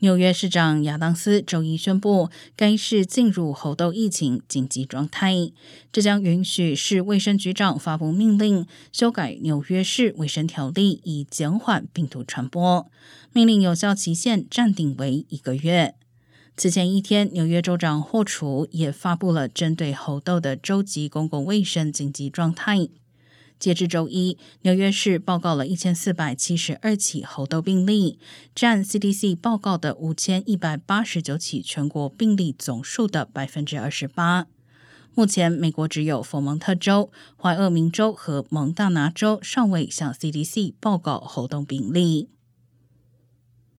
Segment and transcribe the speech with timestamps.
[0.00, 5.50] 纽约市长亚当斯周一宣布，该市进入猴痘疫情紧急状态，
[5.90, 12.90] 这将允许市卫生局长发布命令，修改纽约市卫生条例，以减缓病毒传播。
[13.32, 15.94] 命令有效期限暂定为一个月。
[16.56, 22.88] 此前一天，纽约州长霍楚也发布了针对猴痘的州级公共卫生紧急状态。
[23.64, 28.18] 截至周一，纽约市报告了一千四百七十二起猴痘病例，
[28.54, 34.48] 占 CDC 报告的五千一百八十九起全国病例总数的百分之二十八。
[35.14, 37.10] 目前，美国只有佛蒙特州、
[37.40, 42.28] 怀俄明州和蒙大拿州尚未向 CDC 报告猴痘病例。